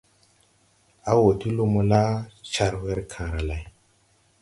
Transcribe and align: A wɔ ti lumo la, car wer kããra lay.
A 1.09 1.11
wɔ 1.19 1.29
ti 1.39 1.49
lumo 1.57 1.81
la, 1.91 2.01
car 2.51 2.73
wer 2.83 2.99
kããra 3.11 3.41
lay. 3.49 3.63